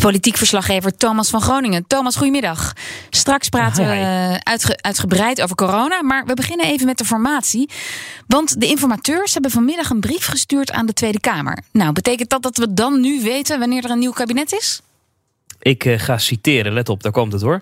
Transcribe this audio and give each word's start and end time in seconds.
Politiek 0.00 0.36
verslaggever 0.36 0.96
Thomas 0.96 1.30
van 1.30 1.40
Groningen. 1.40 1.86
Thomas, 1.86 2.16
goedemiddag. 2.16 2.72
Straks 3.10 3.48
praten 3.48 3.88
we 3.88 4.40
uitge 4.42 4.78
uitgebreid 4.80 5.42
over 5.42 5.56
corona, 5.56 6.02
maar 6.02 6.24
we 6.26 6.34
beginnen 6.34 6.66
even 6.66 6.86
met 6.86 6.98
de 6.98 7.04
formatie. 7.04 7.70
Want 8.26 8.60
de 8.60 8.66
informateurs 8.66 9.32
hebben 9.32 9.50
vanmiddag 9.50 9.90
een 9.90 10.00
brief 10.00 10.26
gestuurd 10.26 10.72
aan 10.72 10.86
de 10.86 10.92
Tweede 10.92 11.20
Kamer. 11.20 11.58
Nou, 11.72 11.92
betekent 11.92 12.30
dat 12.30 12.42
dat 12.42 12.56
we 12.56 12.74
dan 12.74 13.00
nu 13.00 13.22
weten 13.22 13.58
wanneer 13.58 13.84
er 13.84 13.90
een 13.90 13.98
nieuw 13.98 14.12
kabinet 14.12 14.52
is? 14.52 14.80
Ik 15.60 15.84
uh, 15.84 15.98
ga 15.98 16.18
citeren, 16.18 16.72
let 16.72 16.88
op, 16.88 17.02
daar 17.02 17.12
komt 17.12 17.32
het 17.32 17.42
hoor. 17.42 17.60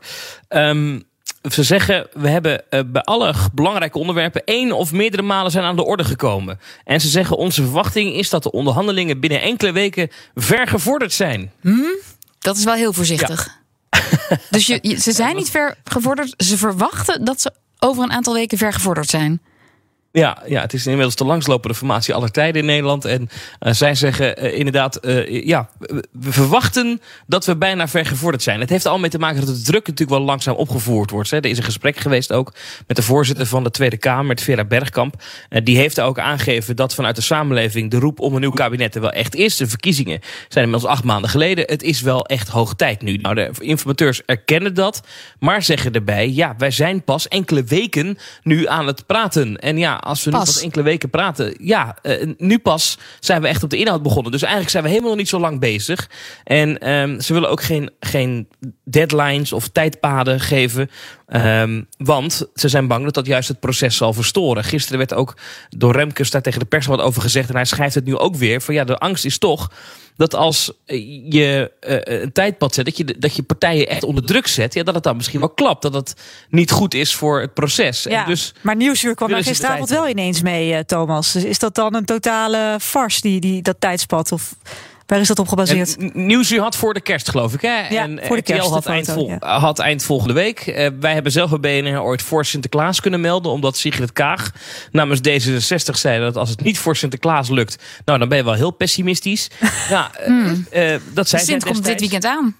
Um, 0.49 1.05
ze 1.51 1.63
zeggen, 1.63 2.07
we 2.13 2.29
hebben 2.29 2.63
uh, 2.71 2.81
bij 2.87 3.03
alle 3.03 3.35
belangrijke 3.53 3.99
onderwerpen 3.99 4.45
één 4.45 4.73
of 4.73 4.93
meerdere 4.93 5.23
malen 5.23 5.51
zijn 5.51 5.65
aan 5.65 5.77
de 5.77 5.85
orde 5.85 6.05
gekomen. 6.05 6.61
En 6.85 7.01
ze 7.01 7.09
zeggen, 7.09 7.37
onze 7.37 7.63
verwachting 7.63 8.15
is 8.15 8.31
dat 8.31 8.43
de 8.43 8.51
onderhandelingen 8.51 9.21
binnen 9.21 9.41
enkele 9.41 9.73
weken 9.73 10.11
ver 10.35 10.67
gevorderd 10.67 11.13
zijn. 11.13 11.53
Hmm? 11.61 11.97
Dat 12.47 12.57
is 12.57 12.65
wel 12.65 12.75
heel 12.75 12.93
voorzichtig. 12.93 13.59
Ja. 13.91 14.01
dus 14.51 14.67
je, 14.67 14.79
je, 14.83 15.01
ze 15.01 15.13
zijn 15.13 15.37
niet 15.37 15.51
ver 15.51 15.77
gevorderd. 15.85 16.35
Ze 16.37 16.59
verwachten 16.59 17.25
dat 17.25 17.41
ze 17.41 17.53
over 17.79 18.03
een 18.03 18.13
aantal 18.13 18.35
weken 18.35 18.59
ver 18.59 18.73
gevorderd 18.73 19.11
zijn. 19.11 19.41
Ja, 20.19 20.43
ja, 20.47 20.61
het 20.61 20.73
is 20.73 20.87
inmiddels 20.87 21.17
de 21.17 21.25
langslopende 21.25 21.77
formatie 21.77 22.15
aller 22.15 22.31
tijden 22.31 22.61
in 22.61 22.67
Nederland. 22.67 23.05
En 23.05 23.29
uh, 23.61 23.73
zij 23.73 23.95
zeggen 23.95 24.45
uh, 24.45 24.59
inderdaad, 24.59 25.07
uh, 25.07 25.45
ja, 25.47 25.69
we 26.13 26.33
verwachten 26.33 27.01
dat 27.27 27.45
we 27.45 27.57
bijna 27.57 27.89
vergevorderd 27.89 28.43
zijn. 28.43 28.61
Het 28.61 28.71
heeft 28.71 28.87
al 28.87 28.99
mee 28.99 29.11
te 29.11 29.19
maken 29.19 29.47
dat 29.47 29.57
de 29.57 29.63
druk 29.63 29.87
natuurlijk 29.87 30.19
wel 30.19 30.27
langzaam 30.27 30.55
opgevoerd 30.55 31.11
wordt. 31.11 31.31
Hè. 31.31 31.37
Er 31.37 31.47
is 31.47 31.59
een 31.59 31.65
gesprek 31.65 31.97
geweest 31.97 32.33
ook 32.33 32.53
met 32.87 32.97
de 32.97 33.03
voorzitter 33.03 33.47
van 33.47 33.65
de 33.65 33.71
Tweede 33.71 33.97
Kamer, 33.97 34.25
met 34.25 34.43
Vera 34.43 34.65
Bergkamp. 34.65 35.23
die 35.49 35.77
heeft 35.77 36.01
ook 36.01 36.19
aangegeven 36.19 36.77
dat 36.77 36.95
vanuit 36.95 37.17
de 37.17 37.23
samenleving 37.23 37.91
de 37.91 37.99
roep 37.99 38.21
om 38.21 38.35
een 38.35 38.41
nieuw 38.41 38.51
kabinet 38.51 38.95
er 38.95 39.01
wel 39.01 39.13
echt 39.13 39.35
is. 39.35 39.57
De 39.57 39.67
verkiezingen 39.67 40.21
zijn 40.49 40.65
inmiddels 40.65 40.93
acht 40.93 41.05
maanden 41.05 41.31
geleden. 41.31 41.65
Het 41.67 41.83
is 41.83 42.01
wel 42.01 42.27
echt 42.27 42.49
hoog 42.49 42.75
tijd 42.75 43.03
nu. 43.03 43.17
Nou, 43.17 43.35
de 43.35 43.51
informateurs 43.59 44.23
erkennen 44.25 44.75
dat, 44.75 45.03
maar 45.39 45.63
zeggen 45.63 45.93
erbij, 45.93 46.31
ja, 46.31 46.55
wij 46.59 46.71
zijn 46.71 47.03
pas 47.03 47.29
enkele 47.29 47.65
weken 47.65 48.19
nu 48.43 48.69
aan 48.69 48.87
het 48.87 49.07
praten. 49.07 49.57
En 49.57 49.79
ja, 49.79 50.05
als 50.07 50.25
we 50.25 50.31
pas. 50.31 50.41
nu 50.41 50.47
pas 50.47 50.63
enkele 50.63 50.83
weken 50.83 51.11
praten. 51.11 51.55
Ja, 51.59 51.97
uh, 52.03 52.33
nu 52.39 52.59
pas 52.59 52.99
zijn 53.21 53.43
we 53.43 53.49
echt 53.49 53.63
op 53.63 53.71
de 53.71 53.77
inhoud 53.77 54.03
begonnen. 54.03 54.33
Dus 54.33 54.43
eigenlijk 54.43 54.71
zijn 54.71 54.83
we 54.83 54.89
helemaal 54.89 55.11
nog 55.11 55.19
niet 55.19 55.29
zo 55.29 55.41
lang 55.41 55.61
bezig. 55.61 56.11
En 56.45 56.91
um, 56.91 57.21
ze 57.21 57.33
willen 57.33 57.51
ook 57.51 57.63
geen, 57.63 57.91
geen 58.01 58.49
deadlines 58.85 59.53
of 59.53 59.69
tijdpaden 59.69 60.41
geven. 60.41 60.91
Um, 61.29 61.87
want 61.99 62.47
ze 62.55 62.69
zijn 62.69 62.87
bang 62.87 63.05
dat 63.05 63.15
dat 63.15 63.27
juist 63.27 63.49
het 63.49 63.61
proces 63.61 63.97
zal 63.97 64.13
verstoren. 64.13 64.65
Gisteren 64.65 64.99
werd 64.99 65.15
ook 65.15 65.37
door 65.69 65.93
Remkes 65.93 66.31
daar 66.31 66.43
tegen 66.43 66.61
de 66.61 66.67
pers 66.67 66.87
wat 66.87 67.01
over 67.01 67.23
gezegd. 67.23 67.49
En 67.49 67.55
hij 67.55 67.65
schrijft 67.65 67.95
het 67.95 68.05
nu 68.05 68.17
ook 68.17 68.37
weer. 68.37 68.61
Van 68.61 68.75
ja, 68.75 68.85
de 68.85 68.99
angst 68.99 69.25
is 69.25 69.39
toch 69.39 69.71
dat 70.17 70.35
als 70.35 70.73
je 71.29 71.73
uh, 71.89 72.21
een 72.23 72.33
tijdpad 72.33 72.75
zet, 72.75 72.85
dat 72.85 72.97
je, 72.97 73.05
dat 73.19 73.37
je 73.37 73.43
partijen 73.43 73.89
echt 73.89 74.03
onder 74.03 74.25
druk 74.25 74.47
zet, 74.47 74.75
ja, 74.75 74.83
dat 74.83 74.95
het 74.95 75.03
dan 75.03 75.17
misschien 75.17 75.41
wel 75.41 75.49
klapt. 75.49 75.83
Dat 75.83 75.95
het 75.95 76.15
niet 76.49 76.71
goed 76.71 76.95
is 76.95 77.15
voor 77.15 77.41
het 77.41 77.55
proces. 77.55 78.03
Ja, 78.03 78.23
en 78.23 78.31
dus 78.31 78.55
maar 78.61 78.77
Nieuwsuur 78.77 79.15
kwam 79.15 79.31
daar 79.31 79.43
gisteravond 79.43 79.89
wel 79.89 80.09
ineens 80.09 80.43
mee, 80.43 80.73
uh, 80.73 80.79
Thomas. 80.79 81.33
Dus 81.33 81.45
is 81.45 81.59
dat 81.59 81.75
dan 81.75 81.95
een 81.95 82.05
totale 82.05 82.77
farce, 82.81 83.21
die, 83.21 83.41
die, 83.41 83.63
dat 83.63 83.77
tijdspad? 83.79 84.33
Of 84.33 84.55
Waar 85.07 85.21
is 85.21 85.29
dat 85.29 85.39
op 85.39 85.49
gebaseerd? 85.49 86.15
Nieuwsuur 86.15 86.61
had 86.61 86.77
voor 86.77 86.95
de 86.95 87.01
kerst, 87.01 87.31
geloof 87.31 87.55
ik. 87.55 87.61
Hè? 87.61 87.89
Ja, 87.89 88.03
en 88.03 88.21
voor 88.23 88.37
de 88.37 88.43
kerst, 88.43 88.63
RTL 88.63 88.73
had, 88.75 88.85
de 88.85 88.91
eind, 88.91 89.07
foto, 89.07 89.19
vol, 89.21 89.29
ja. 89.29 89.59
had 89.59 89.79
eind 89.79 90.03
volgende 90.03 90.35
week. 90.35 90.67
Uh, 90.67 90.89
wij 91.01 91.13
hebben 91.13 91.33
zelf 91.33 91.61
bij 91.61 91.83
BNR 91.83 92.01
ooit 92.03 92.23
voor 92.23 92.45
Sinterklaas 92.45 93.01
kunnen 93.01 93.21
melden. 93.21 93.53
Omdat 93.53 93.77
Sigrid 93.77 94.13
Kaag 94.13 94.51
namens 94.91 95.21
D66 95.29 95.95
zei 95.95 96.21
dat 96.21 96.37
als 96.37 96.51
het 96.51 96.63
niet 96.63 96.79
voor 96.79 96.97
Sinterklaas 96.97 97.49
lukt... 97.49 97.79
nou, 98.05 98.19
dan 98.19 98.29
ben 98.29 98.39
je 98.39 98.45
wel 98.45 98.55
heel 98.55 98.71
pessimistisch. 98.71 99.51
ja, 99.89 100.11
Hmm. 100.25 100.67
uh, 100.73 100.95
dat 101.13 101.29
zei 101.29 101.43
Sint 101.43 101.65
komt 101.65 101.85
dit 101.85 102.01
weekend 102.01 102.25
aan. 102.25 102.57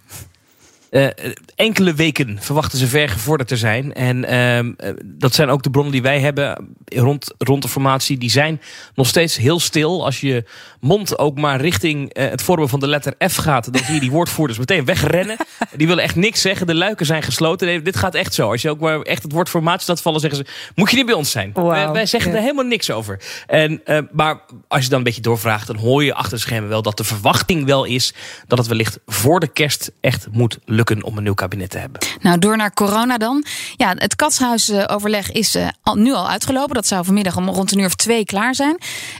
Uh, 0.91 1.07
enkele 1.55 1.95
weken 1.95 2.39
verwachten 2.41 2.79
ze 2.79 2.87
ver 2.87 3.09
gevorderd 3.09 3.49
te 3.49 3.57
zijn. 3.57 3.95
En 3.95 4.33
uh, 4.33 4.95
dat 5.05 5.35
zijn 5.35 5.49
ook 5.49 5.63
de 5.63 5.71
bronnen 5.71 5.93
die 5.93 6.03
wij 6.03 6.21
hebben 6.21 6.77
rond, 6.85 7.35
rond 7.39 7.63
de 7.63 7.69
formatie. 7.69 8.19
Die 8.19 8.31
zijn 8.31 8.61
nog 8.95 9.07
steeds 9.07 9.37
heel 9.37 9.61
stil. 9.61 10.05
Als 10.05 10.21
je 10.21 10.45
mond 10.81 11.19
ook 11.19 11.39
maar 11.39 11.61
richting 11.61 12.19
uh, 12.19 12.29
het 12.29 12.43
vormen 12.43 12.69
van 12.69 12.81
de 12.81 12.89
letter 12.89 13.15
F 13.29 13.37
gaat... 13.37 13.73
dan 13.73 13.85
zie 13.85 13.95
je 13.95 14.01
die 14.01 14.11
woordvoerders 14.11 14.59
meteen 14.59 14.85
wegrennen. 14.85 15.37
die 15.77 15.87
willen 15.87 16.03
echt 16.03 16.17
niks 16.17 16.41
zeggen. 16.41 16.67
De 16.67 16.75
luiken 16.75 17.07
zijn 17.07 17.23
gesloten. 17.23 17.67
Nee, 17.67 17.83
dit 17.83 17.97
gaat 17.97 18.15
echt 18.15 18.35
zo. 18.35 18.51
Als 18.51 18.63
je 18.63 18.71
ook 18.71 18.81
maar 18.81 19.01
echt 19.01 19.23
het 19.23 19.33
woord 19.33 19.49
formatie 19.49 19.89
laat 19.89 20.03
vallen... 20.03 20.21
zeggen 20.21 20.39
ze, 20.47 20.53
moet 20.75 20.91
je 20.91 20.97
niet 20.97 21.07
bij 21.07 21.15
ons 21.15 21.31
zijn. 21.31 21.51
Wow. 21.53 21.71
Wij, 21.71 21.91
wij, 21.91 22.07
zeggen 22.07 22.33
er 22.33 22.41
helemaal 22.41 22.65
niks 22.65 22.91
over. 22.91 23.21
En, 23.47 23.83
maar 24.13 24.41
als 24.69 24.83
je 24.83 24.89
dan 24.89 24.99
een 24.99 25.05
beetje 25.05 25.21
doorvraagt... 25.21 25.67
dan 25.67 25.77
hoor 25.77 26.05
je 26.05 26.15
achter 26.15 26.35
de 26.35 26.43
schermen 26.43 26.69
wel 26.69 26.83
dat 26.83 26.97
de 26.97 27.05
verwachting 27.05 27.65
wel 27.65 27.85
is... 27.85 28.15
dat 28.47 28.59
het 28.59 28.67
wellicht 28.67 28.99
voor 29.07 29.41
de 29.41 29.49
kerst 29.49 29.93
echt 30.01 30.27
moet 30.31 30.59
lukken 30.65 30.76
om 30.85 31.17
een 31.17 31.23
nieuw 31.23 31.35
kabinet 31.35 31.71
te 31.71 31.79
hebben. 31.79 32.01
Nou, 32.21 32.39
door 32.39 32.57
naar 32.57 32.73
corona 32.73 33.19
dan. 33.19 33.45
Ja, 33.77 33.95
het 33.97 34.17
katshuisoverleg 34.17 35.33
is 35.33 35.57
uh, 35.57 35.69
al, 35.83 35.95
nu 35.95 36.13
al 36.13 36.29
uitgelopen. 36.29 36.75
Dat 36.75 36.87
zou 36.87 37.05
vanmiddag 37.05 37.37
om 37.37 37.49
rond 37.49 37.73
een 37.73 37.79
uur 37.79 37.87
of 37.87 37.95
twee 37.95 38.25
klaar 38.25 38.55
zijn. 38.55 38.79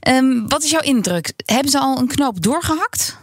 Um, 0.09 0.49
wat 0.49 0.63
is 0.63 0.71
jouw 0.71 0.81
indruk? 0.81 1.33
Hebben 1.45 1.71
ze 1.71 1.79
al 1.79 1.99
een 1.99 2.07
knoop 2.07 2.43
doorgehakt? 2.43 3.19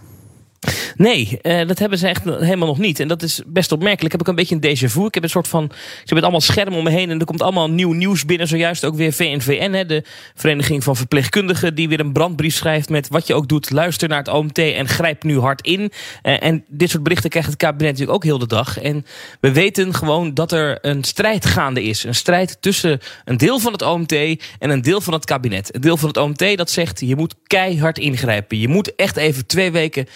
Nee, 0.96 1.40
uh, 1.42 1.68
dat 1.68 1.80
hebben 1.80 1.98
ze 1.98 2.08
echt 2.08 2.24
helemaal 2.24 2.68
nog 2.68 2.78
niet. 2.78 3.00
En 3.00 3.08
dat 3.08 3.24
is 3.24 3.42
best 3.46 3.72
opmerkelijk. 3.72 4.12
Heb 4.12 4.22
ik 4.22 4.28
een 4.28 4.36
beetje 4.36 4.56
een 4.56 4.78
déjà 4.78 4.92
vu. 4.92 5.06
Ik 5.06 5.14
heb 5.14 5.24
een 5.24 5.30
soort 5.30 5.48
van. 5.48 5.64
Ik 5.64 5.72
heb 6.00 6.10
het 6.10 6.22
allemaal 6.22 6.42
schermen 6.42 6.78
om 6.78 6.84
me 6.84 6.90
heen. 6.90 7.10
En 7.10 7.20
er 7.20 7.26
komt 7.26 7.42
allemaal 7.42 7.70
nieuw 7.70 7.92
nieuws 7.92 8.26
binnen. 8.26 8.48
Zojuist 8.48 8.86
ook 8.86 8.96
weer 8.96 9.14
VNVN, 9.14 9.72
hè, 9.72 9.86
de 9.86 10.04
Vereniging 10.36 10.84
van 10.84 10.96
Verpleegkundigen. 10.96 11.76
Die 11.76 11.90
weer 11.90 12.00
een 12.00 12.12
brandbrief 12.12 12.56
schrijft 12.56 12.90
met 12.90 13.08
wat 13.08 13.28
je 13.28 13.34
ook 13.34 13.48
doet. 13.48 13.72
Luister 13.72 14.10
naar 14.10 14.18
het 14.18 14.28
OMT 14.28 14.58
en 14.58 14.88
grijp 14.88 15.24
nu 15.24 15.40
hard 15.40 15.62
in. 15.62 15.80
Uh, 15.80 16.44
en 16.44 16.64
dit 16.68 16.90
soort 16.90 17.04
berichten 17.04 17.30
krijgt 17.30 17.50
het 17.50 17.58
kabinet 17.58 17.92
natuurlijk 17.92 18.16
ook 18.16 18.24
heel 18.24 18.40
de 18.40 18.48
dag. 18.48 18.80
En 18.80 19.06
we 19.40 19.52
weten 19.52 19.94
gewoon 19.94 20.34
dat 20.34 20.52
er 20.52 20.78
een 20.82 21.04
strijd 21.04 21.46
gaande 21.46 21.84
is. 21.84 22.04
Een 22.04 22.16
strijd 22.16 22.58
tussen 22.60 23.00
een 23.26 23.38
deel 23.38 23.60
van 23.60 23.72
het 23.72 23.82
OMT 23.82 24.12
en 24.60 24.70
een 24.70 24.82
deel 24.82 25.02
van 25.02 25.14
het 25.14 25.26
kabinet. 25.26 25.76
Een 25.76 25.82
deel 25.82 25.98
van 25.98 26.08
het 26.08 26.18
OMT 26.18 26.58
dat 26.58 26.70
zegt 26.70 27.00
je 27.00 27.16
moet 27.16 27.36
keihard 27.48 27.98
ingrijpen. 27.98 28.60
Je 28.60 28.68
moet 28.68 28.96
echt 28.96 29.18
even 29.18 29.46
twee 29.46 29.72
weken 29.72 30.08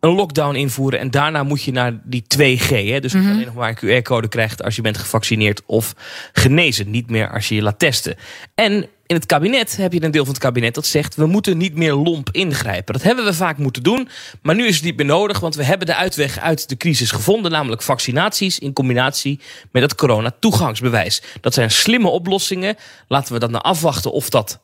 een 0.00 0.10
lockdown 0.10 0.54
invoeren 0.54 0.98
en 0.98 1.10
daarna 1.10 1.42
moet 1.42 1.62
je 1.62 1.72
naar 1.72 2.00
die 2.04 2.24
2G. 2.36 2.68
Hè? 2.68 3.00
Dus 3.00 3.12
mm 3.12 3.20
-hmm. 3.20 3.32
alleen 3.32 3.44
nog 3.44 3.54
maar 3.54 3.78
een 3.80 4.02
QR-code 4.02 4.28
krijgt 4.28 4.62
als 4.62 4.76
je 4.76 4.82
bent 4.82 4.98
gevaccineerd 4.98 5.62
of 5.66 5.94
genezen. 6.32 6.90
Niet 6.90 7.10
meer 7.10 7.32
als 7.32 7.48
je 7.48 7.54
je 7.54 7.62
laat 7.62 7.78
testen. 7.78 8.16
En 8.54 8.88
in 9.06 9.16
het 9.16 9.26
kabinet 9.26 9.76
heb 9.76 9.92
je 9.92 10.02
een 10.02 10.10
deel 10.10 10.24
van 10.24 10.32
het 10.32 10.42
kabinet 10.42 10.74
dat 10.74 10.86
zegt... 10.86 11.14
we 11.14 11.26
moeten 11.26 11.56
niet 11.56 11.74
meer 11.74 11.94
lomp 11.94 12.28
ingrijpen. 12.32 12.94
Dat 12.94 13.02
hebben 13.02 13.24
we 13.24 13.34
vaak 13.34 13.58
moeten 13.58 13.82
doen, 13.82 14.08
maar 14.42 14.54
nu 14.54 14.66
is 14.66 14.74
het 14.74 14.84
niet 14.84 14.96
meer 14.96 15.06
nodig... 15.06 15.40
want 15.40 15.54
we 15.54 15.64
hebben 15.64 15.86
de 15.86 15.94
uitweg 15.94 16.38
uit 16.38 16.68
de 16.68 16.76
crisis 16.76 17.10
gevonden... 17.10 17.50
namelijk 17.50 17.82
vaccinaties 17.82 18.58
in 18.58 18.72
combinatie 18.72 19.40
met 19.72 19.82
het 19.82 19.94
corona-toegangsbewijs. 19.94 21.22
Dat 21.40 21.54
zijn 21.54 21.70
slimme 21.70 22.08
oplossingen. 22.08 22.76
Laten 23.08 23.32
we 23.32 23.38
dan 23.38 23.50
nou 23.50 23.64
afwachten 23.64 24.12
of 24.12 24.30
dat 24.30 24.60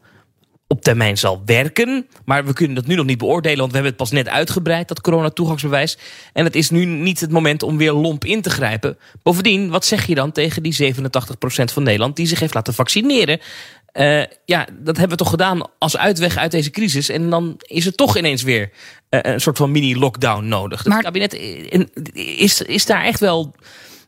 op 0.74 0.82
termijn 0.82 1.18
zal 1.18 1.42
werken. 1.44 2.06
Maar 2.24 2.44
we 2.44 2.52
kunnen 2.52 2.74
dat 2.74 2.86
nu 2.86 2.94
nog 2.94 3.06
niet 3.06 3.18
beoordelen, 3.18 3.58
want 3.58 3.70
we 3.70 3.76
hebben 3.76 3.96
het 3.96 4.02
pas 4.02 4.10
net 4.10 4.28
uitgebreid, 4.28 4.88
dat 4.88 5.00
corona-toegangsbewijs. 5.00 5.98
En 6.32 6.44
het 6.44 6.56
is 6.56 6.70
nu 6.70 6.84
niet 6.84 7.20
het 7.20 7.30
moment 7.30 7.62
om 7.62 7.76
weer 7.76 7.92
lomp 7.92 8.24
in 8.24 8.42
te 8.42 8.50
grijpen. 8.50 8.98
Bovendien, 9.22 9.70
wat 9.70 9.84
zeg 9.84 10.06
je 10.06 10.14
dan 10.14 10.32
tegen 10.32 10.62
die 10.62 10.94
87% 10.94 10.94
van 11.72 11.82
Nederland 11.82 12.16
die 12.16 12.26
zich 12.26 12.40
heeft 12.40 12.54
laten 12.54 12.74
vaccineren? 12.74 13.40
Uh, 13.92 14.22
ja, 14.44 14.66
dat 14.72 14.96
hebben 14.96 15.16
we 15.18 15.22
toch 15.22 15.30
gedaan 15.30 15.62
als 15.78 15.96
uitweg 15.96 16.36
uit 16.36 16.50
deze 16.50 16.70
crisis. 16.70 17.08
En 17.08 17.30
dan 17.30 17.54
is 17.58 17.86
er 17.86 17.94
toch 17.94 18.16
ineens 18.16 18.42
weer 18.42 18.70
uh, 19.10 19.20
een 19.22 19.40
soort 19.40 19.56
van 19.56 19.70
mini-lockdown 19.70 20.48
nodig. 20.48 20.84
Maar... 20.84 20.96
Het 20.96 21.04
kabinet 21.04 21.34
is, 22.38 22.62
is 22.62 22.86
daar 22.86 23.04
echt 23.04 23.20
wel 23.20 23.54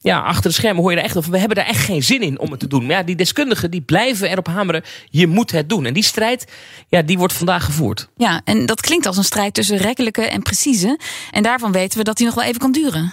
ja, 0.06 0.20
achter 0.20 0.50
de 0.50 0.56
schermen 0.56 0.82
hoor 0.82 0.90
je 0.90 0.96
er 0.96 1.04
echt 1.04 1.16
over. 1.16 1.30
We 1.30 1.38
hebben 1.38 1.56
daar 1.56 1.66
echt 1.66 1.84
geen 1.84 2.02
zin 2.02 2.22
in 2.22 2.38
om 2.38 2.50
het 2.50 2.60
te 2.60 2.66
doen. 2.66 2.86
Maar 2.86 2.96
ja, 2.96 3.02
die 3.02 3.16
deskundigen 3.16 3.70
die 3.70 3.80
blijven 3.80 4.30
erop 4.30 4.46
hameren. 4.46 4.82
Je 5.10 5.26
moet 5.26 5.50
het 5.50 5.68
doen. 5.68 5.86
En 5.86 5.94
die 5.94 6.02
strijd, 6.02 6.52
ja, 6.88 7.02
die 7.02 7.18
wordt 7.18 7.32
vandaag 7.32 7.64
gevoerd. 7.64 8.08
Ja, 8.16 8.40
en 8.44 8.66
dat 8.66 8.80
klinkt 8.80 9.06
als 9.06 9.16
een 9.16 9.24
strijd 9.24 9.54
tussen 9.54 9.76
rekkelijke 9.76 10.22
en 10.22 10.42
precieze. 10.42 10.98
En 11.30 11.42
daarvan 11.42 11.72
weten 11.72 11.98
we 11.98 12.04
dat 12.04 12.16
die 12.16 12.26
nog 12.26 12.34
wel 12.34 12.44
even 12.44 12.60
kan 12.60 12.72
duren. 12.72 13.12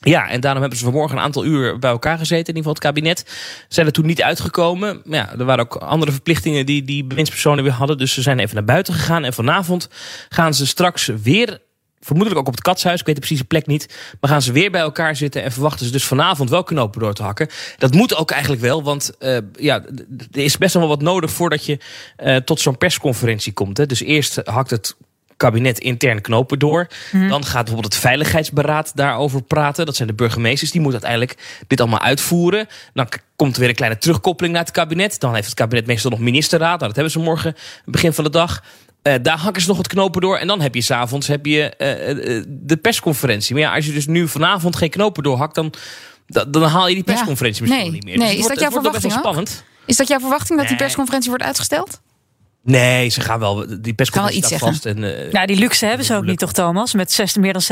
Ja, 0.00 0.28
en 0.28 0.40
daarom 0.40 0.60
hebben 0.60 0.78
ze 0.78 0.84
vanmorgen 0.84 1.16
een 1.16 1.22
aantal 1.22 1.44
uur 1.44 1.78
bij 1.78 1.90
elkaar 1.90 2.18
gezeten. 2.18 2.54
In 2.54 2.56
ieder 2.56 2.72
geval 2.72 2.72
het 2.72 2.82
kabinet. 2.82 3.24
Zijn 3.68 3.86
er 3.86 3.92
toen 3.92 4.06
niet 4.06 4.22
uitgekomen. 4.22 5.00
Maar 5.04 5.18
ja, 5.18 5.38
er 5.38 5.44
waren 5.44 5.64
ook 5.64 5.76
andere 5.76 6.12
verplichtingen 6.12 6.66
die 6.66 6.84
die 6.84 7.04
bewindspersonen 7.04 7.64
weer 7.64 7.72
hadden. 7.72 7.98
Dus 7.98 8.12
ze 8.12 8.22
zijn 8.22 8.38
even 8.38 8.54
naar 8.54 8.64
buiten 8.64 8.94
gegaan. 8.94 9.24
En 9.24 9.32
vanavond 9.32 9.88
gaan 10.28 10.54
ze 10.54 10.66
straks 10.66 11.06
weer 11.22 11.60
vermoedelijk 12.00 12.40
ook 12.40 12.48
op 12.48 12.54
het 12.54 12.62
katshuis. 12.62 13.00
Ik 13.00 13.06
weet 13.06 13.14
de 13.14 13.20
precieze 13.20 13.44
plek 13.44 13.66
niet. 13.66 13.94
Maar 14.20 14.30
gaan 14.30 14.42
ze 14.42 14.52
weer 14.52 14.70
bij 14.70 14.80
elkaar 14.80 15.16
zitten 15.16 15.42
en 15.42 15.52
verwachten 15.52 15.86
ze 15.86 15.92
dus 15.92 16.04
vanavond 16.04 16.50
wel 16.50 16.62
knopen 16.62 17.00
door 17.00 17.14
te 17.14 17.22
hakken. 17.22 17.48
Dat 17.78 17.94
moet 17.94 18.16
ook 18.16 18.30
eigenlijk 18.30 18.62
wel, 18.62 18.82
want 18.82 19.12
uh, 19.18 19.38
ja, 19.52 19.82
er 20.32 20.42
is 20.42 20.58
best 20.58 20.74
wel 20.74 20.88
wat 20.88 21.02
nodig 21.02 21.30
voordat 21.30 21.64
je 21.66 21.78
uh, 22.24 22.36
tot 22.36 22.60
zo'n 22.60 22.78
persconferentie 22.78 23.52
komt. 23.52 23.76
Hè. 23.76 23.86
Dus 23.86 24.00
eerst 24.00 24.40
hakt 24.44 24.70
het 24.70 24.96
kabinet 25.40 25.78
intern 25.78 26.20
knopen 26.20 26.58
door. 26.58 26.86
Mhm. 27.12 27.28
Dan 27.28 27.44
gaat 27.44 27.64
bijvoorbeeld 27.64 27.92
het 27.92 28.02
Veiligheidsberaad 28.02 28.92
daarover 28.94 29.42
praten. 29.42 29.86
Dat 29.86 29.96
zijn 29.96 30.08
de 30.08 30.14
burgemeesters. 30.14 30.70
Die 30.70 30.80
moeten 30.80 31.02
uiteindelijk 31.02 31.62
dit 31.66 31.80
allemaal 31.80 32.00
uitvoeren. 32.00 32.66
Dan 32.92 33.08
komt 33.36 33.54
er 33.54 33.60
weer 33.60 33.68
een 33.68 33.74
kleine 33.74 33.98
terugkoppeling 33.98 34.54
naar 34.54 34.64
het 34.64 34.72
kabinet. 34.72 35.20
Dan 35.20 35.34
heeft 35.34 35.46
het 35.46 35.54
kabinet 35.54 35.86
meestal 35.86 36.10
nog 36.10 36.20
ministerraad. 36.20 36.78
Nou, 36.78 36.86
dat 36.86 36.94
hebben 36.94 37.12
ze 37.12 37.18
morgen, 37.18 37.54
begin 37.84 38.12
van 38.12 38.24
de 38.24 38.30
dag. 38.30 38.62
Uh, 39.02 39.14
daar 39.22 39.38
hakken 39.38 39.62
ze 39.62 39.68
nog 39.68 39.76
het 39.76 39.86
knopen 39.86 40.20
door. 40.20 40.36
En 40.36 40.46
dan 40.46 40.60
heb 40.60 40.74
je 40.74 40.80
s'avonds 40.80 41.26
heb 41.26 41.46
je 41.46 41.74
uh, 41.78 42.44
de 42.48 42.76
persconferentie. 42.76 43.54
Maar 43.54 43.62
ja, 43.64 43.74
als 43.74 43.86
je 43.86 43.92
dus 43.92 44.06
nu 44.06 44.28
vanavond 44.28 44.76
geen 44.76 44.90
knopen 44.90 45.22
doorhakt, 45.22 45.54
dan, 45.54 45.72
dan, 46.48 46.62
haal 46.62 46.88
je 46.88 46.94
die 46.94 47.04
persconferentie 47.04 47.62
misschien 47.62 47.82
nee, 47.82 47.92
niet 47.92 48.04
meer. 48.04 48.18
Nee, 48.18 48.26
dus 48.26 48.36
is 48.36 48.40
wordt, 48.40 48.60
dat 48.60 48.70
jouw 48.70 48.82
verwachting 48.82 49.12
spannend. 49.12 49.64
Is 49.84 49.96
dat 49.96 50.08
jouw 50.08 50.18
verwachting 50.18 50.58
dat 50.58 50.68
die 50.68 50.76
persconferentie 50.76 51.30
wordt 51.30 51.44
uitgesteld? 51.44 52.00
Nee, 52.62 53.08
ze 53.08 53.20
gaan 53.20 53.38
wel. 53.38 53.66
Die 53.80 53.94
persconferentie 53.94 54.44
staat 54.44 54.58
vast. 54.58 54.86
En, 54.86 54.98
uh, 54.98 55.32
ja, 55.32 55.46
die 55.46 55.56
luxe 55.56 55.86
hebben 55.86 56.06
ze 56.06 56.14
ook 56.14 56.24
niet, 56.24 56.38
toch, 56.38 56.52
Thomas? 56.52 56.94
Met 56.94 57.12
16, 57.12 57.40
meer 57.40 57.52
dan 57.52 57.62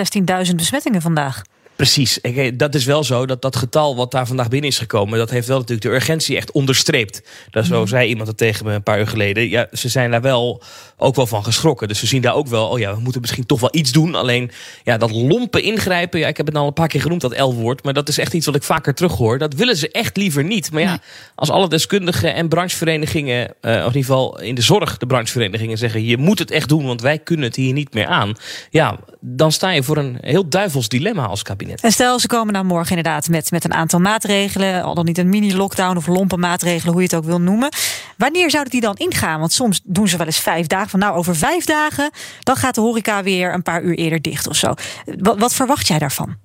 16.000 0.47 0.55
besmettingen 0.55 1.03
vandaag. 1.03 1.43
Precies. 1.79 2.21
Dat 2.55 2.75
is 2.75 2.85
wel 2.85 3.05
zo. 3.05 3.27
Dat 3.27 3.43
dat 3.43 3.57
getal 3.57 3.97
wat 3.97 4.11
daar 4.11 4.27
vandaag 4.27 4.49
binnen 4.49 4.71
is 4.71 4.79
gekomen, 4.79 5.19
dat 5.19 5.31
heeft 5.31 5.47
wel 5.47 5.59
natuurlijk 5.59 5.87
de 5.89 5.95
urgentie 5.95 6.37
echt 6.37 6.51
onderstreept. 6.51 7.23
Dat 7.51 7.67
zo 7.67 7.81
mhm. 7.81 7.89
zei 7.89 8.09
iemand 8.09 8.29
het 8.29 8.37
tegen 8.37 8.67
me 8.67 8.73
een 8.73 8.83
paar 8.83 8.99
uur 8.99 9.07
geleden. 9.07 9.49
Ja, 9.49 9.69
ze 9.73 9.89
zijn 9.89 10.11
daar 10.11 10.21
wel 10.21 10.63
ook 10.97 11.15
wel 11.15 11.27
van 11.27 11.45
geschrokken. 11.45 11.89
Dus 11.89 11.99
ze 11.99 12.07
zien 12.07 12.23
daar 12.23 12.35
ook 12.35 12.47
wel, 12.47 12.69
oh 12.69 12.79
ja, 12.79 12.95
we 12.95 13.01
moeten 13.01 13.21
misschien 13.21 13.47
toch 13.47 13.61
wel 13.61 13.69
iets 13.73 13.93
doen. 13.93 14.15
Alleen, 14.15 14.51
ja, 14.85 14.97
dat 14.97 15.11
lompe 15.11 15.61
ingrijpen, 15.61 16.21
ja, 16.21 16.27
ik 16.27 16.37
heb 16.37 16.47
het 16.47 16.57
al 16.57 16.67
een 16.67 16.73
paar 16.73 16.89
keer 16.89 17.01
genoemd, 17.01 17.21
dat 17.21 17.39
L-woord. 17.39 17.85
Maar 17.85 17.93
dat 17.93 18.09
is 18.09 18.19
echt 18.19 18.35
iets 18.35 18.47
wat 18.47 18.55
ik 18.55 18.63
vaker 18.63 18.95
terughoor. 18.95 19.39
Dat 19.39 19.55
willen 19.55 19.77
ze 19.77 19.91
echt 19.91 20.17
liever 20.17 20.45
niet. 20.45 20.73
Maar 20.73 20.83
ja, 20.83 21.01
als 21.35 21.51
alle 21.51 21.69
deskundigen 21.69 22.35
en 22.35 22.49
brancheverenigingen, 22.49 23.55
uh, 23.63 23.71
of 23.71 23.79
in 23.79 23.85
ieder 23.85 23.93
geval 23.93 24.41
in 24.41 24.55
de 24.55 24.63
zorg, 24.63 24.97
de 24.97 25.07
brancheverenigingen 25.07 25.79
zeggen, 25.79 26.05
je 26.05 26.17
moet 26.17 26.39
het 26.39 26.51
echt 26.51 26.69
doen, 26.69 26.87
want 26.87 27.01
wij 27.01 27.19
kunnen 27.19 27.47
het 27.47 27.57
hier 27.57 27.73
niet 27.73 27.95
meer 27.95 28.07
aan. 28.07 28.37
Ja, 28.71 28.99
dan 29.21 29.53
sta 29.53 29.71
je 29.71 29.83
voor 29.83 29.97
een 29.97 30.19
heel 30.21 30.49
duivels 30.49 30.89
dilemma 30.89 31.27
als 31.27 31.43
kabinet. 31.43 31.68
En 31.75 31.93
stel, 31.93 32.19
ze 32.19 32.27
komen 32.27 32.53
nou 32.53 32.65
morgen 32.65 32.97
inderdaad 32.97 33.29
met, 33.29 33.51
met 33.51 33.65
een 33.65 33.75
aantal 33.75 34.01
maatregelen, 34.01 34.83
al 34.83 34.95
dan 34.95 35.05
niet 35.05 35.19
een 35.19 35.29
mini-lockdown 35.29 35.97
of 35.97 36.07
lompe 36.07 36.37
maatregelen, 36.37 36.93
hoe 36.93 37.03
je 37.03 37.09
het 37.09 37.17
ook 37.17 37.25
wil 37.25 37.41
noemen. 37.41 37.69
Wanneer 38.17 38.51
zouden 38.51 38.73
die 38.73 38.81
dan 38.81 38.97
ingaan? 38.97 39.41
Want 39.41 39.53
soms 39.53 39.81
doen 39.85 40.09
ze 40.09 40.17
wel 40.17 40.27
eens 40.27 40.39
vijf 40.39 40.67
dagen. 40.67 40.89
Van 40.89 41.01
nou, 41.01 41.17
over 41.17 41.37
vijf 41.37 41.65
dagen, 41.65 42.11
dan 42.41 42.57
gaat 42.57 42.75
de 42.75 42.81
horeca 42.81 43.23
weer 43.23 43.55
een 43.55 43.63
paar 43.63 43.83
uur 43.83 43.95
eerder 43.95 44.23
dicht 44.23 44.49
of 44.49 44.57
zo. 44.57 44.75
Wat 45.19 45.55
verwacht 45.55 45.87
jij 45.87 45.99
daarvan? 45.99 46.37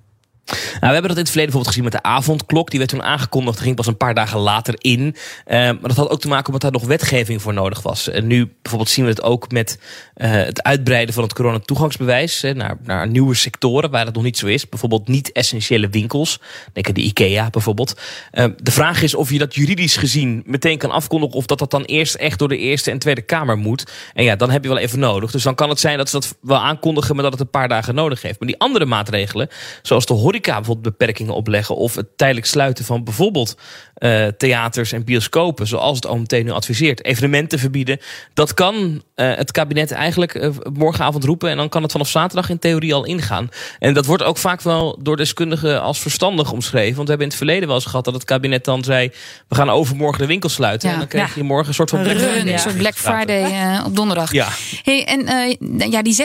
Nou, 0.46 0.56
we 0.80 0.88
hebben 0.88 1.02
dat 1.02 1.18
in 1.18 1.24
het 1.24 1.30
verleden 1.30 1.52
bijvoorbeeld 1.54 1.68
gezien 1.68 1.84
met 1.84 1.92
de 1.94 2.04
avondklok. 2.04 2.70
Die 2.70 2.80
werd 2.80 2.92
toen 2.92 3.04
aangekondigd, 3.04 3.60
ging 3.60 3.76
pas 3.76 3.88
een 3.88 3.98
paar 3.98 4.14
dagen 4.14 4.40
later 4.40 4.76
in. 4.78 5.00
Uh, 5.00 5.14
maar 5.54 5.78
dat 5.82 5.96
had 5.96 6.10
ook 6.10 6.20
te 6.20 6.28
maken 6.28 6.46
omdat 6.46 6.62
daar 6.62 6.72
nog 6.72 6.86
wetgeving 6.86 7.42
voor 7.42 7.54
nodig 7.54 7.82
was. 7.82 8.10
En 8.10 8.28
nu 8.28 8.54
bijvoorbeeld 8.62 8.92
zien 8.92 9.06
we 9.06 9.12
het 9.12 9.24
ook 9.24 9.52
met 9.52 9.80
uh, 10.16 10.32
het 10.32 10.64
uitbreiden 10.64 11.14
van 11.14 11.24
het 11.24 11.34
coronatoegangsbewijs 11.34 12.42
naar, 12.54 12.78
naar 12.84 13.08
nieuwe 13.08 13.34
sectoren 13.34 13.92
waar 13.92 14.06
het 14.06 14.16
nog 14.16 14.24
niet 14.24 14.38
zo 14.38 14.48
is. 14.48 14.70
Bijvoorbeeld 14.70 15.08
niet-essentiële 15.08 15.90
winkels. 15.90 16.40
Denk 16.74 16.88
aan 16.88 16.94
de 16.94 17.02
IKEA 17.02 17.50
bijvoorbeeld. 17.50 18.00
Uh, 18.32 18.46
de 18.58 18.72
vraag 18.72 19.02
is 19.02 19.16
of 19.16 19.32
je 19.32 19.38
dat 19.38 19.56
juridisch 19.56 19.98
gezien 19.98 20.44
meteen 20.46 20.78
kan 20.78 20.92
afkondigen 20.92 21.36
of 21.36 21.46
dat 21.46 21.60
dat 21.60 21.72
dan 21.72 21.84
eerst 21.84 22.16
echt 22.16 22.40
door 22.40 22.48
de 22.48 22.58
Eerste 22.58 22.92
en 22.92 23.00
Tweede 23.00 23.22
Kamer 23.22 23.58
moet. 23.58 23.92
En 24.14 24.24
ja, 24.24 24.36
dan 24.36 24.50
heb 24.50 24.64
je 24.64 24.70
wel 24.70 24.78
even 24.78 25.00
nodig. 25.00 25.32
Dus 25.32 25.44
dan 25.44 25.56
kan 25.56 25.70
het 25.70 25.80
zijn 25.80 25.98
dat 25.98 26.10
ze 26.10 26.20
dat 26.20 26.36
wel 26.42 26.60
aankondigen, 26.60 27.16
maar 27.16 27.24
dat 27.24 27.34
het 27.34 27.42
een 27.42 27.50
paar 27.50 27.68
dagen 27.68 27.96
nodig 27.96 28.22
heeft. 28.22 28.40
Maar 28.40 28.48
die 28.48 28.60
andere 28.60 28.86
maatregelen, 28.86 29.50
zoals 29.82 30.06
de 30.06 30.14
horeca 30.34 30.56
bijvoorbeeld 30.56 30.98
beperkingen 30.98 31.34
opleggen. 31.34 31.76
Of 31.76 31.96
het 31.96 32.18
tijdelijk 32.18 32.46
sluiten 32.48 32.86
van 32.86 33.04
bijvoorbeeld 33.04 33.56
uh, 33.98 34.28
theaters 34.28 34.92
en 34.92 35.04
bioscopen. 35.04 35.68
Zoals 35.68 35.96
het 35.96 36.06
OMT 36.06 36.32
nu 36.32 36.52
adviseert. 36.52 37.06
Evenementen 37.06 37.60
verbieden. 37.60 38.00
Dat 38.34 38.54
kan 38.54 38.76
uh, 39.16 39.36
het 39.36 39.52
kabinet 39.52 39.92
eigenlijk 39.92 40.36
uh, 40.36 40.50
morgenavond 40.74 41.24
roepen. 41.24 41.50
En 41.50 41.58
dan 41.58 41.70
kan 41.70 41.82
het 41.84 41.92
vanaf 41.92 42.10
zaterdag 42.10 42.50
in 42.50 42.60
theorie 42.60 42.94
al 42.94 43.06
ingaan. 43.06 43.50
En 43.80 43.94
dat 43.94 44.06
wordt 44.06 44.24
ook 44.24 44.38
vaak 44.38 44.62
wel 44.62 45.00
door 45.02 45.18
deskundigen 45.18 45.82
als 45.82 46.00
verstandig 46.00 46.52
omschreven. 46.52 46.96
Want 46.96 47.08
we 47.08 47.10
hebben 47.10 47.26
in 47.26 47.28
het 47.28 47.38
verleden 47.38 47.68
wel 47.68 47.76
eens 47.76 47.86
gehad 47.86 48.06
dat 48.06 48.14
het 48.14 48.24
kabinet 48.24 48.66
dan 48.66 48.84
zei... 48.84 49.12
we 49.48 49.56
gaan 49.56 49.70
overmorgen 49.70 50.22
de 50.22 50.28
winkel 50.28 50.50
sluiten. 50.50 50.88
Ja. 50.88 50.94
En 50.94 51.00
dan 51.00 51.10
krijg 51.10 51.36
je 51.36 51.44
morgen 51.44 51.68
een 51.68 51.74
soort 51.74 51.90
van 51.90 52.02
Black, 52.02 52.18
Run, 52.18 52.48
ja. 52.48 52.58
soort 52.58 52.78
Black 52.78 52.96
Friday 52.96 53.82
op 53.86 53.96
donderdag. 53.96 54.32
Ja. 54.32 54.48
Hey, 54.84 55.06
en 55.06 55.92
ja, 55.92 56.02
die 56.02 56.16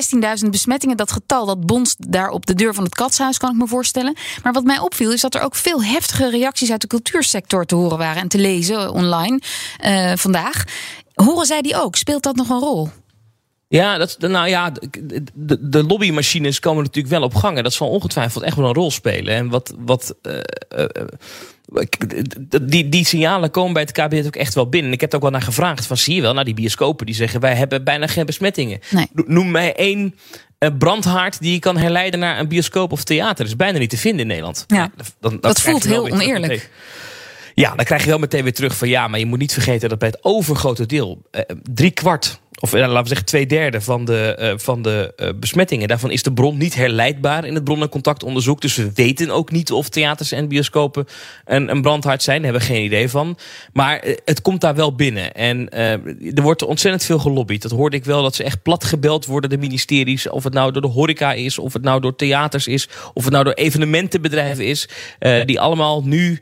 16.000 0.45 0.51
besmettingen, 0.51 0.97
dat 0.97 1.13
getal 1.13 1.47
dat 1.47 1.67
bonst 1.67 2.13
daar 2.13 2.31
op 2.31 2.47
de 2.47 2.55
deur 2.55 2.75
van 2.75 2.85
het 2.85 2.95
katshuis, 2.95 3.39
kan 3.39 3.51
ik 3.51 3.57
me 3.57 3.67
voorstellen. 3.67 3.98
Maar 4.43 4.53
wat 4.53 4.65
mij 4.65 4.79
opviel 4.79 5.13
is 5.13 5.21
dat 5.21 5.35
er 5.35 5.43
ook 5.43 5.55
veel 5.55 5.85
heftige 5.85 6.31
reacties 6.31 6.71
uit 6.71 6.81
de 6.81 6.87
cultuursector 6.87 7.65
te 7.65 7.75
horen 7.75 7.99
waren 7.99 8.23
en 8.23 8.29
te 8.29 8.39
lezen 8.39 8.93
online 8.93 9.41
uh, 9.85 10.13
vandaag. 10.15 10.65
Horen 11.15 11.47
zij 11.47 11.61
die 11.61 11.77
ook? 11.83 11.97
Speelt 11.97 12.23
dat 12.23 12.37
nog 12.37 12.49
een 12.49 12.61
rol? 12.61 12.89
Ja, 13.69 13.99
dat, 13.99 14.17
nou 14.19 14.49
ja, 14.49 14.73
de, 15.35 15.69
de, 15.69 15.85
lobbymachines 15.85 16.61
komen 16.61 16.83
natuurlijk 16.83 17.15
wel 17.15 17.23
op 17.23 17.35
gang. 17.35 17.63
dat 17.63 17.73
zal 17.73 17.89
ongetwijfeld 17.89 18.45
echt 18.45 18.57
wel 18.57 18.69
een 18.69 18.75
rol 18.75 18.91
spelen. 18.91 19.35
En 19.35 19.49
wat, 19.49 19.75
wat 19.79 20.15
uh, 20.23 20.35
uh, 20.77 21.83
die, 22.63 22.89
die 22.89 23.07
signalen 23.07 23.51
komen 23.51 23.73
bij 23.73 23.83
het 23.83 23.93
kabinet 23.93 24.27
ook 24.27 24.37
echt 24.37 24.55
wel 24.55 24.69
binnen. 24.69 24.93
Ik 24.93 25.01
heb 25.01 25.11
er 25.11 25.17
ook 25.17 25.23
wel 25.23 25.31
naar 25.31 25.43
gevraagd. 25.43 25.87
Van 25.87 25.97
zie 25.97 26.15
je 26.15 26.21
wel, 26.21 26.35
naar 26.35 26.45
die 26.45 26.55
bioscopen 26.55 27.07
die 27.07 27.15
zeggen 27.15 27.41
wij 27.41 27.55
hebben 27.55 27.85
bijna 27.85 28.07
geen 28.07 28.27
besmettingen. 28.27 28.81
Nee. 28.91 29.07
Noem 29.13 29.51
mij 29.51 29.75
één 29.75 30.15
brandhaard 30.79 31.41
die 31.41 31.53
je 31.53 31.59
kan 31.59 31.77
herleiden 31.77 32.21
naar 32.21 32.39
een 32.39 32.49
bioscoop 32.49 32.93
of 32.93 33.05
theater. 33.05 33.37
Dat 33.37 33.47
is 33.47 33.57
bijna 33.57 33.79
niet 33.79 33.91
te 33.91 33.97
vinden 33.97 34.21
in 34.21 34.27
Nederland. 34.27 34.65
Ja, 34.67 34.91
dan, 35.21 35.39
dat 35.41 35.61
voelt 35.61 35.85
heel 35.85 36.11
oneerlijk. 36.11 36.71
Ja, 37.55 37.75
dan 37.75 37.85
krijg 37.85 38.03
je 38.03 38.09
wel 38.09 38.19
meteen 38.19 38.43
weer 38.43 38.55
terug 38.55 38.77
van 38.77 38.89
ja, 38.89 39.09
maar 39.09 39.19
je 39.19 39.27
moet 39.27 39.39
niet 39.39 39.53
vergeten 39.53 39.89
dat 39.89 39.99
bij 39.99 40.09
het 40.09 40.25
overgrote 40.25 40.87
deel, 40.87 41.23
eh, 41.31 41.43
drie 41.63 41.91
kwart 41.91 42.41
of 42.61 42.73
eh, 42.73 42.81
laten 42.81 43.03
we 43.03 43.09
zeggen 43.09 43.27
twee 43.27 43.47
derde 43.47 43.81
van 43.81 44.05
de, 44.05 44.37
uh, 44.41 44.53
van 44.57 44.83
de 44.83 45.13
uh, 45.17 45.29
besmettingen. 45.37 45.89
Daarvan 45.89 46.11
is 46.11 46.23
de 46.23 46.33
bron 46.33 46.59
niet 46.59 46.75
herleidbaar 46.75 47.45
in 47.45 47.55
het 47.55 47.65
bron- 47.65 47.83
en 47.83 47.89
contactonderzoek. 47.89 48.61
Dus 48.61 48.77
we 48.77 48.91
weten 48.95 49.31
ook 49.31 49.51
niet 49.51 49.73
of 49.73 49.89
theaters 49.89 50.33
en 50.33 50.49
bioscopen 50.49 51.07
een, 51.45 51.71
een 51.71 51.83
brandhard 51.83 52.23
zijn. 52.23 52.43
Daar 52.43 52.51
hebben 52.51 52.69
we 52.69 52.75
geen 52.75 52.85
idee 52.85 53.09
van. 53.09 53.39
Maar 53.73 54.05
het 54.25 54.43
komt 54.43 54.61
daar 54.61 54.75
wel 54.75 54.95
binnen. 54.95 55.35
En 55.35 55.69
er 56.35 56.43
wordt 56.43 56.63
ontzettend 56.63 57.05
veel 57.05 57.19
gelobbyd. 57.19 57.63
Dat 57.63 57.71
hoorde 57.71 57.97
ik 57.97 58.05
wel, 58.05 58.23
dat 58.23 58.35
ze 58.35 58.45
echt 58.45 58.63
plat 58.63 58.85
gebeld 58.85 59.27
worden, 59.27 59.51
de 59.51 59.59
ministeries. 59.59 60.29
Of 60.29 60.45
het 60.45 60.53
nou 60.53 60.73
door 60.73 60.83
de 60.83 60.89
horeca 60.89 61.33
is, 61.33 61.59
of 61.59 61.73
het 61.73 61.83
nou 61.83 62.01
door 62.01 62.17
theaters 62.17 62.67
is... 62.67 62.89
of 63.15 63.25
het 63.25 63.33
nou 63.33 63.45
door 63.45 63.53
evenementenbedrijven 63.53 64.67
is. 64.67 64.89
die 65.45 65.61
allemaal 65.61 66.05
nu 66.05 66.41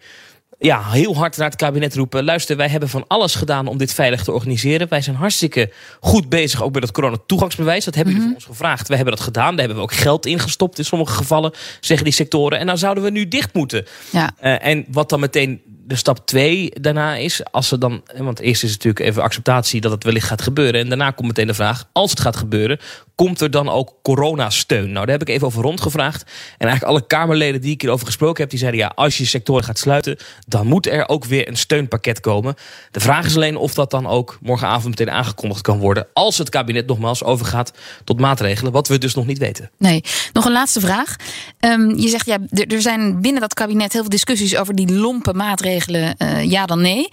ja, 0.58 0.82
heel 0.90 1.16
hard 1.16 1.36
naar 1.36 1.48
het 1.48 1.56
kabinet 1.56 1.94
roepen. 1.94 2.24
Luister, 2.24 2.56
wij 2.56 2.68
hebben 2.68 2.88
van 2.88 3.04
alles 3.06 3.34
gedaan 3.34 3.66
om 3.66 3.78
dit 3.78 3.94
veilig 3.94 4.24
te 4.24 4.32
organiseren. 4.32 4.88
Wij 4.88 5.00
zijn 5.00 5.16
hartstikke 5.16 5.72
goed 6.00 6.28
bezig, 6.28 6.62
ook 6.62 6.72
met 6.72 6.82
het 6.82 6.92
coronatoegangsbewijs. 6.92 7.84
Dat 7.84 7.94
hebben 7.94 8.12
jullie 8.12 8.28
mm 8.28 8.34
van 8.36 8.48
ons 8.48 8.58
gevraagd. 8.58 8.88
Wij 8.88 8.96
hebben 8.96 9.16
dat 9.16 9.24
gedaan. 9.24 9.50
Daar 9.50 9.58
hebben 9.58 9.76
we 9.76 9.82
ook 9.82 9.92
geld 9.92 10.26
ingestopt 10.26 10.78
in 10.78 10.84
sommige 10.84 11.12
gevallen, 11.12 11.52
zeggen 11.80 12.04
die 12.04 12.14
sectoren. 12.14 12.58
En 12.58 12.66
dan 12.66 12.78
zouden 12.78 13.04
we 13.04 13.10
nu 13.10 13.28
dicht 13.28 13.54
moeten. 13.54 13.86
Ja. 14.10 14.30
Uh, 14.42 14.66
en 14.66 14.84
wat 14.88 15.08
dan 15.08 15.20
meteen 15.20 15.60
de 15.86 15.96
stap 15.96 16.26
twee 16.26 16.70
daarna 16.80 17.16
is, 17.16 17.40
als 17.50 17.68
ze 17.68 17.78
dan, 17.78 18.02
want 18.16 18.40
eerst 18.40 18.62
is 18.62 18.70
het 18.70 18.84
natuurlijk 18.84 19.10
even 19.10 19.22
acceptatie 19.22 19.80
dat 19.80 19.90
het 19.90 20.04
wellicht 20.04 20.26
gaat 20.26 20.42
gebeuren. 20.42 20.80
En 20.80 20.88
daarna 20.88 21.10
komt 21.10 21.28
meteen 21.28 21.46
de 21.46 21.54
vraag, 21.54 21.88
als 21.92 22.10
het 22.10 22.20
gaat 22.20 22.36
gebeuren, 22.36 22.78
komt 23.16 23.40
er 23.40 23.50
dan 23.50 23.68
ook 23.68 23.94
coronasteun? 24.02 24.92
Nou, 24.92 25.06
daar 25.06 25.18
heb 25.18 25.28
ik 25.28 25.34
even 25.34 25.46
over 25.46 25.62
rondgevraagd. 25.62 26.22
En 26.58 26.66
eigenlijk 26.68 26.82
alle 26.82 27.06
Kamerleden 27.06 27.60
die 27.60 27.72
ik 27.72 27.80
hierover 27.80 28.06
gesproken 28.06 28.40
heb, 28.40 28.50
die 28.50 28.58
zeiden 28.58 28.80
ja, 28.80 28.92
als 28.94 29.18
je 29.18 29.24
sectoren 29.24 29.64
gaat 29.64 29.78
sluiten, 29.78 30.16
dan 30.46 30.66
moet 30.66 30.86
er 30.86 31.08
ook 31.08 31.24
weer 31.24 31.48
een 31.48 31.56
steunpakket 31.56 32.20
komen. 32.20 32.54
De 32.90 33.00
vraag 33.00 33.26
is 33.26 33.36
alleen 33.36 33.56
of 33.56 33.74
dat 33.74 33.90
dan 33.90 34.06
ook 34.06 34.38
morgenavond 34.40 34.98
meteen 34.98 35.14
aangekondigd 35.14 35.60
kan 35.60 35.78
worden, 35.78 36.06
als 36.12 36.38
het 36.38 36.48
kabinet 36.48 36.86
nogmaals 36.86 37.24
overgaat 37.24 37.72
tot 38.04 38.20
maatregelen, 38.20 38.72
wat 38.72 38.88
we 38.88 38.98
dus 38.98 39.14
nog 39.14 39.26
niet 39.26 39.38
weten. 39.38 39.70
Nee, 39.78 40.02
nog 40.32 40.44
een 40.44 40.52
laatste 40.52 40.80
vraag. 40.80 41.16
Um, 41.60 41.98
je 41.98 42.08
zegt 42.08 42.26
ja, 42.26 42.38
er 42.50 42.82
zijn 42.82 43.20
binnen 43.20 43.40
dat 43.40 43.54
kabinet 43.54 43.92
heel 43.92 44.00
veel 44.00 44.10
discussies 44.10 44.56
over 44.56 44.74
die 44.74 44.92
lompe 44.92 45.32
maatregelen, 45.32 46.14
uh, 46.18 46.44
ja 46.44 46.66
dan 46.66 46.80
nee. 46.80 47.08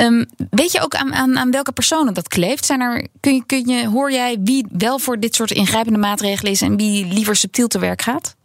Um, 0.00 0.26
weet 0.50 0.72
je 0.72 0.80
ook 0.80 0.94
aan, 0.94 1.14
aan, 1.14 1.38
aan 1.38 1.50
welke 1.50 1.72
personen 1.72 2.14
dat 2.14 2.28
kleeft? 2.28 2.64
Zijn 2.64 2.80
er, 2.80 3.06
kun 3.20 3.34
je, 3.34 3.42
kun 3.46 3.66
je, 3.66 3.88
hoor 3.88 4.12
jij 4.12 4.36
wie 4.40 4.66
wel 4.70 4.98
voor 4.98 5.20
dit 5.20 5.36
soort 5.46 5.50
ingrijpende 5.50 5.98
maatregelen 5.98 6.52
is 6.52 6.62
en 6.62 6.76
wie 6.76 7.06
liever 7.06 7.36
subtiel 7.36 7.68
te 7.68 7.78
werk 7.78 8.02
gaat? 8.02 8.36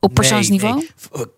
Op 0.00 0.14
persoonsniveau? 0.14 0.86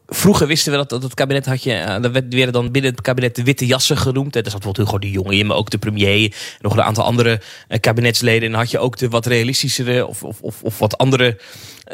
Vroeger 0.07 0.47
wisten 0.47 0.73
we 0.73 0.79
dat, 0.79 0.89
dat 0.89 1.03
het 1.03 1.15
kabinet 1.15 1.47
had 1.47 1.63
je. 1.63 1.73
Uh, 1.73 2.03
dat 2.03 2.13
werden 2.13 2.53
dan 2.53 2.71
binnen 2.71 2.91
het 2.91 3.01
kabinet 3.01 3.37
de 3.37 3.43
witte 3.43 3.67
jassen 3.67 3.97
genoemd. 3.97 4.37
Er 4.37 4.43
zat 4.43 4.53
bijvoorbeeld 4.53 4.87
Hugo 4.87 4.99
de 4.99 5.11
Jonge 5.11 5.37
in, 5.37 5.47
maar 5.47 5.57
ook 5.57 5.71
de 5.71 5.79
premier. 5.79 6.25
En 6.25 6.33
nog 6.61 6.73
een 6.73 6.83
aantal 6.83 7.05
andere 7.05 7.41
uh, 7.69 7.79
kabinetsleden. 7.79 8.43
En 8.43 8.51
dan 8.51 8.61
had 8.61 8.71
je 8.71 8.79
ook 8.79 8.97
de 8.97 9.09
wat 9.09 9.27
realistischere 9.27 10.07
of, 10.07 10.23
of, 10.23 10.41
of, 10.41 10.63
of 10.63 10.79
wat 10.79 10.99
andere 10.99 11.39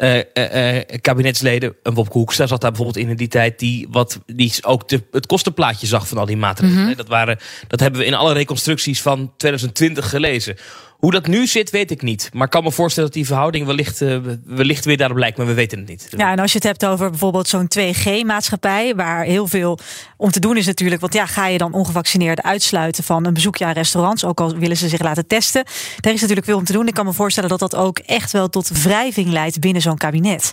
uh, 0.01 0.81
kabinetsleden. 1.01 1.75
Een 1.83 1.93
Wopke 1.93 2.17
Hoekstra 2.17 2.47
zat 2.47 2.61
daar 2.61 2.71
bijvoorbeeld 2.71 3.05
in 3.05 3.11
in 3.11 3.17
die 3.17 3.27
tijd. 3.27 3.59
Die, 3.59 3.87
wat, 3.91 4.19
die 4.25 4.53
ook 4.61 4.89
de, 4.89 5.03
het 5.11 5.25
kostenplaatje 5.25 5.87
zag 5.87 6.07
van 6.07 6.17
al 6.17 6.25
die 6.25 6.37
maatregelen. 6.37 6.81
Mm 6.81 6.87
-hmm. 6.87 6.97
dat, 6.97 7.07
waren, 7.07 7.37
dat 7.67 7.79
hebben 7.79 7.99
we 7.99 8.05
in 8.05 8.13
alle 8.13 8.33
reconstructies 8.33 9.01
van 9.01 9.31
2020 9.37 10.09
gelezen. 10.09 10.55
Hoe 11.07 11.15
dat 11.15 11.27
nu 11.27 11.47
zit, 11.47 11.69
weet 11.69 11.91
ik 11.91 12.01
niet. 12.01 12.29
Maar 12.33 12.45
ik 12.45 12.51
kan 12.51 12.63
me 12.63 12.71
voorstellen 12.71 13.09
dat 13.09 13.17
die 13.17 13.27
verhouding 13.27 13.65
wellicht, 13.65 14.01
uh, 14.01 14.17
wellicht 14.45 14.85
weer 14.85 14.97
daarop 14.97 15.17
lijkt, 15.17 15.37
maar 15.37 15.45
we 15.45 15.53
weten 15.53 15.79
het 15.79 15.87
niet. 15.87 16.07
Ja, 16.17 16.31
en 16.31 16.39
als 16.39 16.51
je 16.51 16.57
het 16.57 16.67
hebt 16.67 16.85
over 16.85 17.09
bijvoorbeeld 17.09 17.47
zo'n 17.47 17.67
2G-maatschappij, 17.67 18.95
waar 18.95 19.23
heel 19.23 19.47
veel 19.47 19.79
om 20.17 20.31
te 20.31 20.39
doen 20.39 20.57
is 20.57 20.65
natuurlijk. 20.65 21.01
Want 21.01 21.13
ja, 21.13 21.25
ga 21.25 21.47
je 21.47 21.57
dan 21.57 21.73
ongevaccineerden 21.73 22.43
uitsluiten 22.43 23.03
van 23.03 23.25
een 23.25 23.33
bezoekje 23.33 23.65
aan 23.65 23.73
restaurants, 23.73 24.25
ook 24.25 24.39
al 24.39 24.57
willen 24.57 24.77
ze 24.77 24.89
zich 24.89 25.01
laten 25.01 25.27
testen. 25.27 25.63
Daar 25.99 26.13
is 26.13 26.21
natuurlijk 26.21 26.47
veel 26.47 26.57
om 26.57 26.63
te 26.63 26.73
doen. 26.73 26.87
Ik 26.87 26.93
kan 26.93 27.05
me 27.05 27.13
voorstellen 27.13 27.49
dat 27.49 27.59
dat 27.59 27.75
ook 27.75 27.99
echt 27.99 28.31
wel 28.31 28.49
tot 28.49 28.81
wrijving 28.83 29.29
leidt 29.29 29.59
binnen 29.59 29.81
zo'n 29.81 29.97
kabinet. 29.97 30.51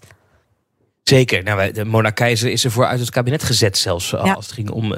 Zeker. 1.04 1.42
Nou, 1.42 1.72
de 1.72 1.84
Mona 1.84 2.10
Keizer 2.10 2.50
is 2.50 2.64
ervoor 2.64 2.86
uit 2.86 3.00
het 3.00 3.10
kabinet 3.10 3.42
gezet, 3.42 3.78
zelfs 3.78 4.14
als 4.14 4.46
het 4.46 4.54
ging 4.54 4.70
om, 4.70 4.94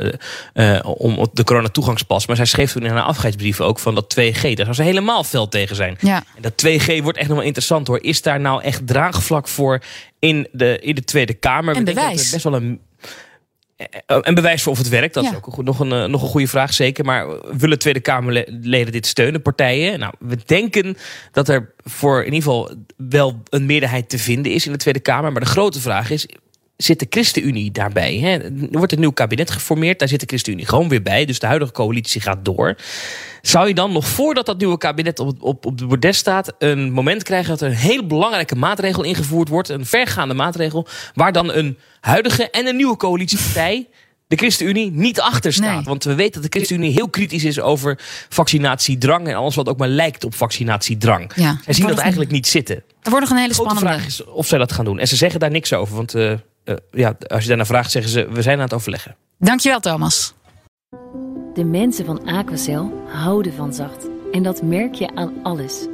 uh, 0.54 0.78
om 0.82 1.28
de 1.32 1.44
coronatoegangspas. 1.44 2.26
Maar 2.26 2.36
zij 2.36 2.44
schreef 2.44 2.72
toen 2.72 2.84
in 2.84 2.90
haar 2.90 3.02
afscheidsbrief 3.02 3.60
ook 3.60 3.78
van 3.78 3.94
dat 3.94 4.16
2G. 4.20 4.40
Daar 4.40 4.64
zou 4.64 4.72
ze 4.72 4.82
helemaal 4.82 5.24
fel 5.24 5.48
tegen 5.48 5.76
zijn. 5.76 5.96
Ja. 6.00 6.24
En 6.36 6.42
dat 6.42 6.52
2G 6.66 7.02
wordt 7.02 7.18
echt 7.18 7.28
nog 7.28 7.36
wel 7.36 7.46
interessant 7.46 7.86
hoor. 7.86 8.02
Is 8.02 8.22
daar 8.22 8.40
nou 8.40 8.62
echt 8.62 8.86
draagvlak 8.86 9.48
voor 9.48 9.82
in 10.18 10.48
de, 10.52 10.78
in 10.78 10.94
de 10.94 11.04
Tweede 11.04 11.34
Kamer? 11.34 11.76
En 11.76 11.84
bewijs. 11.84 12.22
dat 12.22 12.30
best 12.30 12.44
wel 12.44 12.54
een 12.54 12.80
en 14.06 14.34
bewijs 14.34 14.62
voor 14.62 14.72
of 14.72 14.78
het 14.78 14.88
werkt, 14.88 15.14
dat 15.14 15.24
Ja. 15.24 15.30
is 15.30 15.36
ook 15.36 15.62
nog 15.62 15.80
een, 15.80 16.10
nog 16.10 16.22
een 16.22 16.28
goede 16.28 16.48
vraag, 16.48 16.74
zeker. 16.74 17.04
Maar 17.04 17.26
willen 17.58 17.78
Tweede 17.78 18.00
Kamerleden 18.00 18.92
dit 18.92 19.06
steunen, 19.06 19.42
partijen? 19.42 19.98
Nou, 19.98 20.12
we 20.18 20.36
denken 20.46 20.96
dat 21.32 21.48
er 21.48 21.72
voor 21.84 22.18
in 22.18 22.32
ieder 22.32 22.42
geval 22.42 22.70
wel 22.96 23.42
een 23.50 23.66
meerderheid 23.66 24.08
te 24.08 24.18
vinden 24.18 24.52
is 24.52 24.66
in 24.66 24.72
de 24.72 24.78
Tweede 24.78 25.00
Kamer. 25.00 25.32
Maar 25.32 25.40
de 25.40 25.46
grote 25.48 25.80
vraag 25.80 26.10
is, 26.10 26.28
zit 26.76 26.98
de 26.98 27.06
ChristenUnie 27.10 27.70
daarbij? 27.70 28.18
Hè? 28.18 28.38
Er 28.38 28.52
wordt 28.70 28.92
een 28.92 29.00
nieuw 29.00 29.10
kabinet 29.10 29.50
geformeerd, 29.50 29.98
daar 29.98 30.08
zit 30.08 30.20
de 30.20 30.26
ChristenUnie 30.26 30.66
gewoon 30.66 30.88
weer 30.88 31.02
bij. 31.02 31.24
Dus 31.24 31.38
de 31.38 31.46
huidige 31.46 31.72
coalitie 31.72 32.20
gaat 32.20 32.44
door. 32.44 32.76
Zou 33.42 33.68
je 33.68 33.74
dan 33.74 33.92
nog 33.92 34.06
voordat 34.06 34.46
dat 34.46 34.58
nieuwe 34.58 34.78
kabinet 34.78 35.18
op, 35.18 35.42
op, 35.42 35.66
op 35.66 35.78
de 35.78 35.86
bordes 35.86 36.18
staat... 36.18 36.54
een 36.58 36.92
moment 36.92 37.22
krijgen 37.22 37.48
dat 37.48 37.60
er 37.60 37.68
een 37.68 37.74
hele 37.74 38.04
belangrijke 38.04 38.56
maatregel 38.56 39.02
ingevoerd 39.02 39.48
wordt... 39.48 39.68
een 39.68 39.86
vergaande 39.86 40.34
maatregel, 40.34 40.86
waar 41.14 41.32
dan 41.32 41.52
een 41.52 41.78
huidige 42.00 42.50
en 42.50 42.66
een 42.66 42.76
nieuwe 42.76 42.96
coalitiepartij... 42.96 43.88
de 44.26 44.36
ChristenUnie 44.36 44.90
niet 44.90 45.20
achter 45.20 45.52
staat. 45.52 45.74
Nee. 45.74 45.84
Want 45.84 46.04
we 46.04 46.14
weten 46.14 46.42
dat 46.42 46.52
de 46.52 46.58
ChristenUnie 46.58 46.92
heel 46.92 47.08
kritisch 47.08 47.44
is 47.44 47.60
over 47.60 47.98
vaccinatiedrang... 48.28 49.28
en 49.28 49.34
alles 49.34 49.54
wat 49.54 49.68
ook 49.68 49.78
maar 49.78 49.88
lijkt 49.88 50.24
op 50.24 50.34
vaccinatiedrang. 50.34 51.32
Ja. 51.34 51.60
Zij 51.64 51.74
zien 51.74 51.86
dat 51.86 51.98
eigenlijk 51.98 52.30
niet 52.30 52.46
zitten. 52.46 52.76
Er 52.76 53.10
wordt 53.10 53.20
nog 53.20 53.30
een 53.30 53.42
hele 53.42 53.54
spannende. 53.54 53.80
vraag 53.80 54.06
is 54.06 54.24
of 54.24 54.46
zij 54.46 54.58
dat 54.58 54.72
gaan 54.72 54.84
doen. 54.84 54.98
En 54.98 55.08
ze 55.08 55.16
zeggen 55.16 55.40
daar 55.40 55.50
niks 55.50 55.72
over. 55.72 55.96
Want 55.96 56.14
eh, 56.14 56.32
ja, 56.90 57.16
als 57.26 57.42
je 57.42 57.48
daarna 57.48 57.64
vraagt, 57.64 57.90
zeggen 57.90 58.10
ze... 58.10 58.28
we 58.30 58.42
zijn 58.42 58.56
aan 58.56 58.64
het 58.64 58.74
overleggen. 58.74 59.16
Dankjewel, 59.38 59.80
Thomas. 59.80 60.34
De 61.54 61.64
mensen 61.64 62.04
van 62.04 62.26
Aquacel 62.26 62.92
houden 63.06 63.52
van 63.52 63.74
zacht. 63.74 64.08
En 64.32 64.42
dat 64.42 64.62
merk 64.62 64.94
je 64.94 65.14
aan 65.14 65.32
alles. 65.42 65.86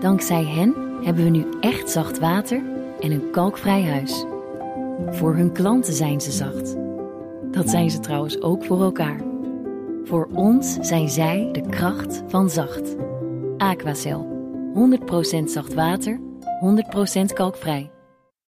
Dankzij 0.00 0.44
hen 0.44 0.74
hebben 1.04 1.24
we 1.24 1.30
nu 1.30 1.46
echt 1.60 1.90
zacht 1.90 2.18
water 2.18 2.62
en 3.00 3.10
een 3.10 3.30
kalkvrij 3.30 3.82
huis. 3.82 4.24
Voor 5.10 5.34
hun 5.34 5.52
klanten 5.52 5.92
zijn 5.92 6.20
ze 6.20 6.30
zacht. 6.30 6.76
Dat 7.50 7.70
zijn 7.70 7.90
ze 7.90 8.00
trouwens 8.00 8.40
ook 8.40 8.64
voor 8.64 8.82
elkaar. 8.82 9.20
Voor 10.04 10.28
ons 10.32 10.76
zijn 10.80 11.08
zij 11.08 11.48
de 11.52 11.68
kracht 11.68 12.22
van 12.28 12.50
zacht. 12.50 12.96
Aquacel. 13.56 14.34
100% 15.40 15.44
zacht 15.44 15.74
water, 15.74 16.20
100% 17.20 17.32
kalkvrij. 17.32 17.90